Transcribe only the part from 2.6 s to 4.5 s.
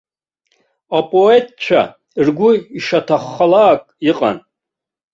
ишаҭаххалак иҟан.